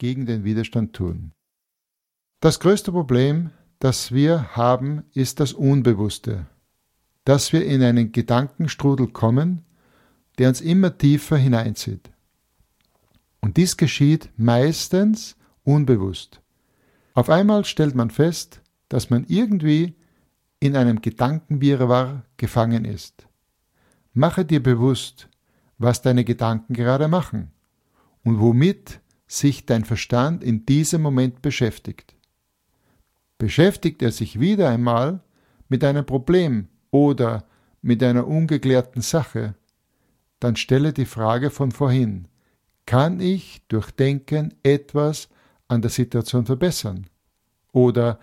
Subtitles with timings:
[0.00, 1.32] gegen den Widerstand tun.
[2.40, 3.50] Das größte Problem,
[3.80, 6.46] das wir haben, ist das Unbewusste,
[7.24, 9.62] dass wir in einen Gedankenstrudel kommen,
[10.38, 12.10] der uns immer tiefer hineinzieht.
[13.42, 16.40] Und dies geschieht meistens unbewusst.
[17.12, 19.96] Auf einmal stellt man fest, dass man irgendwie
[20.60, 23.26] in einem Gedankenwirrwarr gefangen ist.
[24.14, 25.28] Mache dir bewusst,
[25.76, 27.50] was deine Gedanken gerade machen
[28.24, 29.00] und womit
[29.30, 32.16] sich dein Verstand in diesem Moment beschäftigt.
[33.38, 35.20] Beschäftigt er sich wieder einmal
[35.68, 37.44] mit einem Problem oder
[37.80, 39.54] mit einer ungeklärten Sache,
[40.40, 42.26] dann stelle die Frage von vorhin,
[42.86, 45.28] kann ich durch Denken etwas
[45.68, 47.06] an der Situation verbessern?
[47.72, 48.18] Oder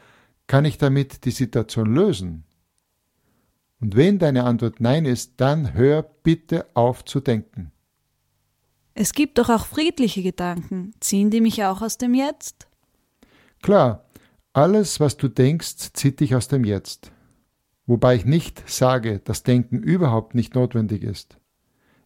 [0.46, 2.44] kann ich damit die Situation lösen?
[3.80, 7.72] Und wenn deine Antwort Nein ist, dann hör bitte auf zu denken.
[9.00, 10.92] Es gibt doch auch friedliche Gedanken.
[11.00, 12.68] Ziehen die mich auch aus dem Jetzt?
[13.62, 14.06] Klar,
[14.54, 17.12] alles, was du denkst, zieht dich aus dem Jetzt.
[17.86, 21.38] Wobei ich nicht sage, dass Denken überhaupt nicht notwendig ist.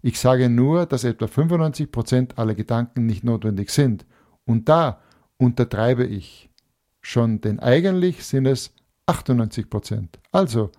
[0.01, 4.05] Ich sage nur, dass etwa 95 Prozent aller Gedanken nicht notwendig sind.
[4.43, 4.99] Und da
[5.37, 6.49] untertreibe ich
[6.99, 10.19] schon, denn eigentlich sind es 98 Prozent.
[10.33, 10.71] Also,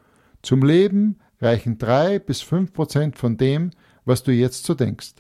[0.42, 3.70] zum Leben reichen drei bis fünf Prozent von dem,
[4.05, 5.14] was du jetzt so denkst.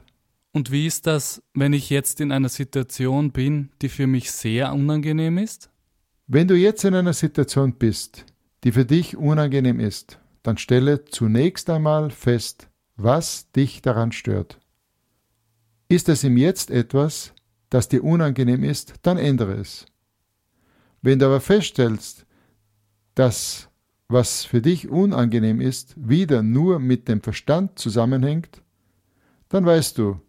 [0.52, 4.72] Und wie ist das, wenn ich jetzt in einer Situation bin, die für mich sehr
[4.72, 5.70] unangenehm ist?
[6.26, 8.26] Wenn du jetzt in einer Situation bist,
[8.62, 14.58] die für dich unangenehm ist, dann stelle zunächst einmal fest, was dich daran stört.
[15.88, 17.32] Ist es im Jetzt etwas,
[17.70, 19.86] das dir unangenehm ist, dann ändere es.
[21.00, 22.26] Wenn du aber feststellst,
[23.14, 23.68] dass
[24.08, 28.62] was für dich unangenehm ist, wieder nur mit dem Verstand zusammenhängt,
[29.48, 30.20] dann weißt du,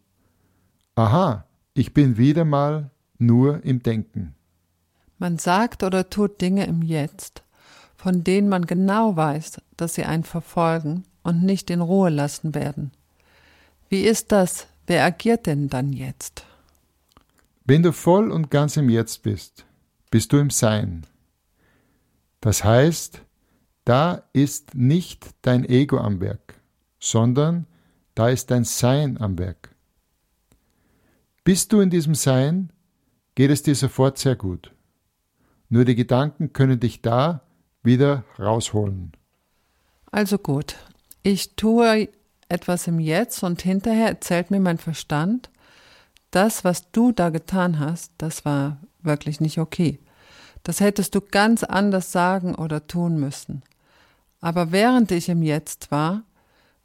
[0.95, 4.35] aha, ich bin wieder mal nur im Denken.
[5.17, 7.43] Man sagt oder tut Dinge im Jetzt,
[7.95, 12.91] von denen man genau weiß, dass sie einen verfolgen und nicht in Ruhe lassen werden.
[13.89, 14.67] Wie ist das?
[14.85, 16.45] Wer agiert denn dann jetzt?
[17.65, 19.65] Wenn du voll und ganz im Jetzt bist,
[20.11, 21.05] bist du im Sein.
[22.41, 23.21] Das heißt,
[23.85, 26.59] da ist nicht dein Ego am Werk,
[26.99, 27.65] sondern
[28.15, 29.72] da ist dein Sein am Werk.
[31.43, 32.71] Bist du in diesem Sein,
[33.35, 34.71] geht es dir sofort sehr gut.
[35.67, 37.41] Nur die Gedanken können dich da
[37.83, 39.11] wieder rausholen.
[40.11, 40.77] Also gut,
[41.21, 42.07] ich tue
[42.47, 45.49] etwas im Jetzt und hinterher erzählt mir mein Verstand,
[46.31, 49.99] das, was du da getan hast, das war wirklich nicht okay.
[50.63, 53.63] Das hättest du ganz anders sagen oder tun müssen.
[54.39, 56.23] Aber während ich im Jetzt war,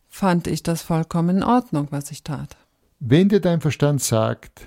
[0.08, 2.56] fand ich das vollkommen in Ordnung, was ich tat.
[3.00, 4.66] Wenn dir dein Verstand sagt,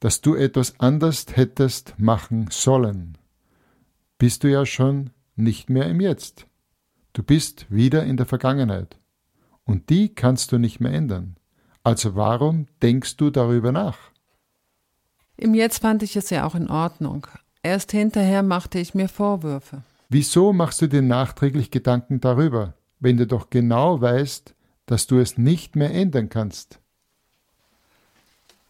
[0.00, 3.18] dass du etwas anders hättest machen sollen,
[4.16, 6.46] bist du ja schon nicht mehr im Jetzt.
[7.12, 8.98] Du bist wieder in der Vergangenheit.
[9.64, 11.36] Und die kannst du nicht mehr ändern.
[11.82, 13.98] Also warum denkst du darüber nach?
[15.36, 17.26] Im Jetzt fand ich es ja auch in Ordnung.
[17.62, 19.82] Erst hinterher machte ich mir Vorwürfe.
[20.08, 24.54] Wieso machst du dir nachträglich Gedanken darüber, wenn du doch genau weißt,
[24.86, 26.80] dass du es nicht mehr ändern kannst?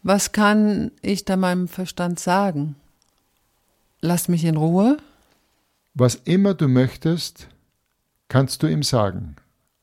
[0.01, 2.75] Was kann ich da meinem Verstand sagen?
[4.01, 4.97] Lass mich in Ruhe?
[5.93, 7.49] Was immer du möchtest,
[8.29, 9.35] kannst du ihm sagen.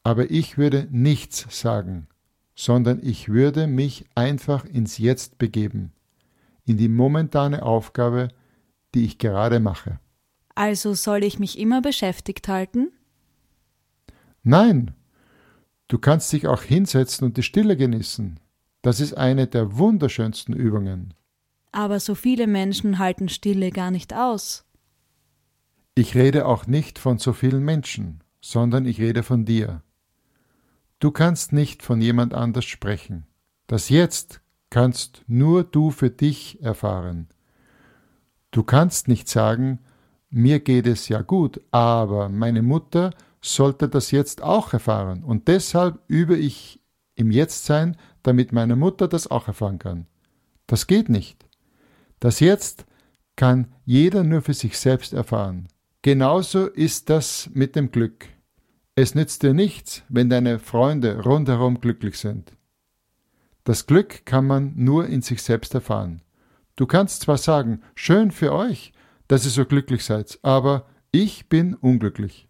[0.03, 2.07] Aber ich würde nichts sagen,
[2.55, 5.93] sondern ich würde mich einfach ins Jetzt begeben,
[6.65, 8.29] in die momentane Aufgabe,
[8.95, 9.99] die ich gerade mache.
[10.55, 12.91] Also soll ich mich immer beschäftigt halten?
[14.43, 14.95] Nein,
[15.89, 18.41] du kannst dich auch hinsetzen und die Stille genießen.
[18.83, 21.15] Das ist eine der wunderschönsten Übungen.
[21.73, 24.65] Aber so viele Menschen halten Stille gar nicht aus.
[25.95, 29.83] Ich rede auch nicht von so vielen Menschen sondern ich rede von dir.
[31.01, 33.27] Du kannst nicht von jemand anders sprechen.
[33.67, 37.29] Das Jetzt kannst nur du für dich erfahren.
[38.53, 39.81] Du kannst nicht sagen,
[40.31, 43.11] mir geht es ja gut, aber meine Mutter
[43.41, 46.81] sollte das jetzt auch erfahren und deshalb übe ich
[47.17, 50.07] im Jetztsein, damit meine Mutter das auch erfahren kann.
[50.67, 51.45] Das geht nicht.
[52.21, 52.87] Das Jetzt
[53.35, 55.69] kann jeder nur für sich selbst erfahren.
[56.03, 58.27] Genauso ist das mit dem Glück.
[58.95, 62.53] Es nützt dir nichts, wenn deine Freunde rundherum glücklich sind.
[63.65, 66.23] Das Glück kann man nur in sich selbst erfahren.
[66.77, 68.93] Du kannst zwar sagen, schön für euch,
[69.29, 72.49] dass ihr so glücklich seid, aber ich bin unglücklich.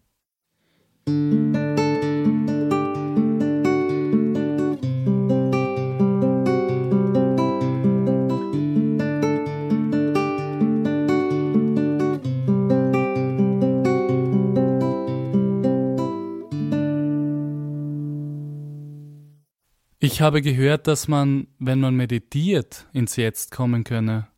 [20.07, 24.29] Ich habe gehört, dass man, wenn man meditiert, ins Jetzt kommen könne.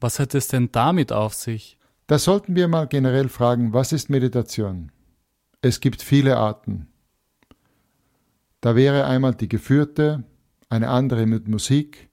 [0.00, 1.76] Was hat es denn damit auf sich?
[2.06, 4.90] Da sollten wir mal generell fragen, was ist Meditation?
[5.60, 6.88] Es gibt viele Arten.
[8.62, 10.24] Da wäre einmal die geführte,
[10.70, 12.08] eine andere mit Musik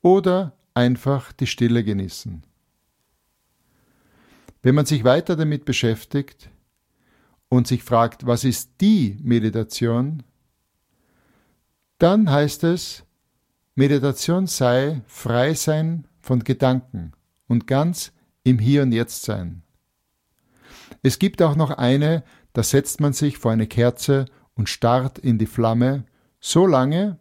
[0.00, 2.44] oder einfach die Stille genießen.
[4.62, 6.50] Wenn man sich weiter damit beschäftigt
[7.48, 10.22] und sich fragt, was ist die Meditation,
[11.98, 13.04] dann heißt es,
[13.74, 17.12] Meditation sei frei sein von Gedanken
[17.48, 18.12] und ganz
[18.44, 19.62] im Hier und Jetzt sein.
[21.02, 25.38] Es gibt auch noch eine, da setzt man sich vor eine Kerze und starrt in
[25.38, 26.04] die Flamme,
[26.40, 27.18] so lange,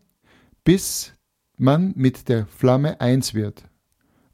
[0.63, 1.13] bis
[1.57, 3.63] man mit der Flamme eins wird,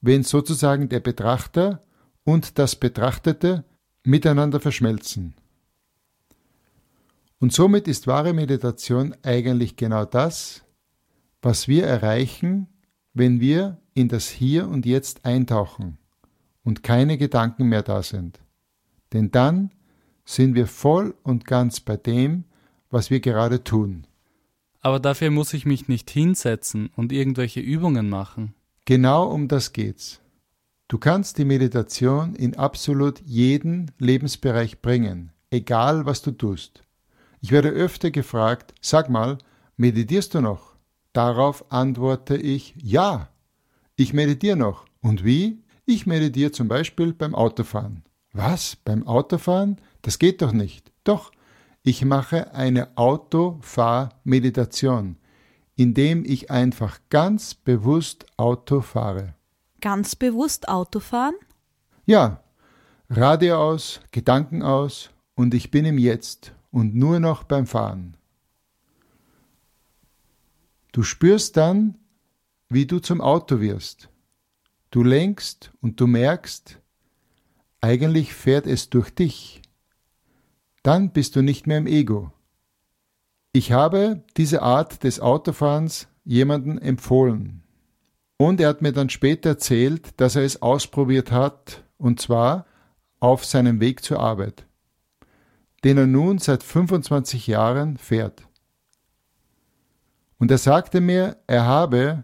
[0.02, 1.84] wenn sozusagen der Betrachter
[2.24, 3.64] und das Betrachtete
[4.04, 5.36] miteinander verschmelzen.
[7.40, 10.64] Und somit ist wahre Meditation eigentlich genau das,
[11.42, 12.68] was wir erreichen,
[13.14, 15.98] wenn wir in das Hier und Jetzt eintauchen
[16.64, 18.40] und keine Gedanken mehr da sind.
[19.14, 19.72] Denn dann
[20.26, 22.44] sind wir voll und ganz bei dem,
[22.90, 24.06] was wir gerade tun.
[24.82, 28.54] Aber dafür muss ich mich nicht hinsetzen und irgendwelche Übungen machen.
[28.86, 30.22] Genau um das geht's.
[30.88, 36.84] Du kannst die Meditation in absolut jeden Lebensbereich bringen, egal was du tust.
[37.42, 39.38] Ich werde öfter gefragt, sag mal,
[39.78, 40.76] meditierst du noch?
[41.14, 43.30] Darauf antworte ich, ja,
[43.96, 44.86] ich meditiere noch.
[45.02, 45.64] Und wie?
[45.86, 48.04] Ich meditiere zum Beispiel beim Autofahren.
[48.34, 48.76] Was?
[48.76, 49.78] Beim Autofahren?
[50.02, 50.92] Das geht doch nicht.
[51.04, 51.32] Doch,
[51.82, 55.18] ich mache eine Autofahrmeditation,
[55.76, 59.34] indem ich einfach ganz bewusst Auto fahre.
[59.82, 61.34] Ganz bewusst Auto fahren?
[62.06, 62.44] Ja,
[63.10, 68.18] Radio aus, Gedanken aus und ich bin im Jetzt und nur noch beim Fahren.
[70.92, 71.98] Du spürst dann,
[72.68, 74.10] wie du zum Auto wirst.
[74.92, 76.80] Du lenkst und du merkst,
[77.82, 79.62] eigentlich fährt es durch dich.
[80.84, 82.32] Dann bist du nicht mehr im Ego.
[83.52, 87.64] Ich habe diese Art des Autofahrens jemanden empfohlen.
[88.38, 92.66] Und er hat mir dann später erzählt, dass er es ausprobiert hat, und zwar
[93.20, 94.66] auf seinem Weg zur Arbeit,
[95.84, 98.44] den er nun seit 25 Jahren fährt.
[100.38, 102.24] Und er sagte mir, er habe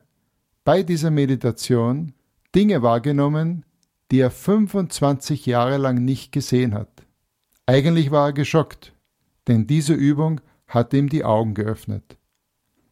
[0.64, 2.14] bei dieser Meditation
[2.54, 3.66] Dinge wahrgenommen,
[4.12, 7.06] die er 25 Jahre lang nicht gesehen hat.
[7.66, 8.94] Eigentlich war er geschockt,
[9.48, 12.18] denn diese Übung hat ihm die Augen geöffnet.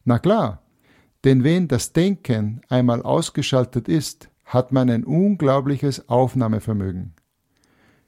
[0.04, 0.62] Na klar,
[1.24, 7.14] denn wenn das Denken einmal ausgeschaltet ist, hat man ein unglaubliches Aufnahmevermögen.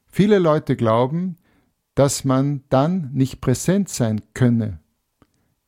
[0.06, 1.38] Viele Leute glauben,
[1.96, 4.78] dass man dann nicht präsent sein könne.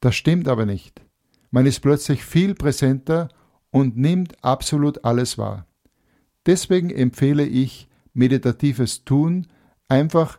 [0.01, 1.03] Das stimmt aber nicht.
[1.51, 3.31] Man ist plötzlich viel präsenter
[3.71, 5.67] und nimmt absolut alles wahr.
[6.47, 9.47] Deswegen empfehle ich meditatives Tun
[9.89, 10.39] einfach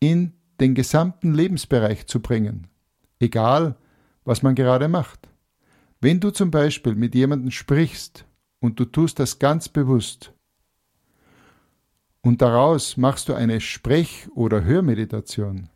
[0.00, 2.66] in den gesamten Lebensbereich zu bringen,
[3.20, 3.76] egal
[4.24, 5.28] was man gerade macht.
[6.00, 8.24] Wenn du zum Beispiel mit jemandem sprichst
[8.60, 10.32] und du tust das ganz bewusst
[12.22, 15.68] und daraus machst du eine Sprech- oder Hörmeditation,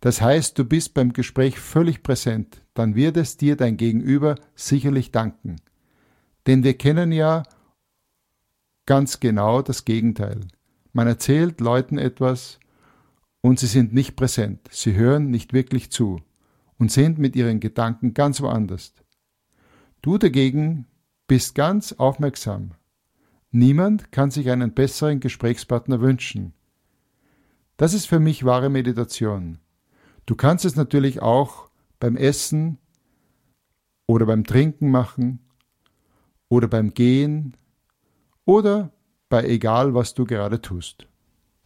[0.00, 5.10] das heißt, du bist beim Gespräch völlig präsent, dann wird es dir dein Gegenüber sicherlich
[5.10, 5.56] danken.
[6.46, 7.42] Denn wir kennen ja
[8.86, 10.42] ganz genau das Gegenteil.
[10.92, 12.60] Man erzählt Leuten etwas
[13.40, 16.20] und sie sind nicht präsent, sie hören nicht wirklich zu
[16.78, 18.92] und sind mit ihren Gedanken ganz woanders.
[20.02, 20.86] Du dagegen
[21.26, 22.72] bist ganz aufmerksam.
[23.58, 26.52] Niemand kann sich einen besseren Gesprächspartner wünschen.
[27.78, 29.60] Das ist für mich wahre Meditation.
[30.26, 32.76] Du kannst es natürlich auch beim Essen
[34.06, 35.38] oder beim Trinken machen
[36.50, 37.56] oder beim Gehen
[38.44, 38.92] oder
[39.30, 41.06] bei egal, was du gerade tust.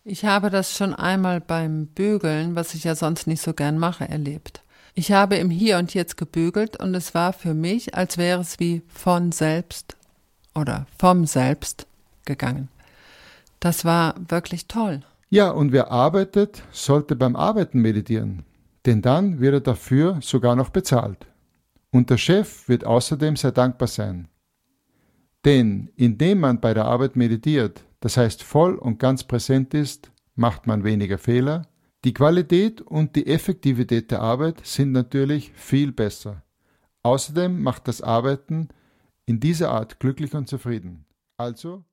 [0.04, 4.08] Ich habe das schon einmal beim Bügeln, was ich ja sonst nicht so gern mache,
[4.08, 4.62] erlebt.
[4.94, 8.60] Ich habe im Hier und Jetzt gebügelt und es war für mich, als wäre es
[8.60, 9.96] wie von selbst
[10.54, 11.86] oder vom Selbst
[12.24, 12.68] gegangen.
[13.60, 15.02] Das war wirklich toll.
[15.28, 18.44] Ja, und wer arbeitet, sollte beim Arbeiten meditieren,
[18.86, 21.26] denn dann wird er dafür sogar noch bezahlt.
[21.92, 24.28] Und der Chef wird außerdem sehr dankbar sein.
[25.44, 30.66] Denn indem man bei der Arbeit meditiert, das heißt voll und ganz präsent ist, macht
[30.66, 31.62] man weniger Fehler.
[32.04, 36.42] Die Qualität und die Effektivität der Arbeit sind natürlich viel besser.
[37.02, 38.68] Außerdem macht das Arbeiten
[39.30, 41.06] in dieser Art glücklich und zufrieden.
[41.36, 41.84] Also